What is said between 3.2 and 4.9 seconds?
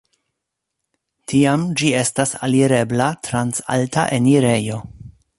trans alta enirejo.